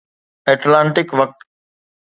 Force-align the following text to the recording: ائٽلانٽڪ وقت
ائٽلانٽڪ 0.49 1.07
وقت 1.19 1.39